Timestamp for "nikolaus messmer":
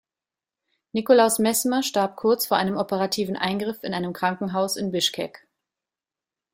0.93-1.83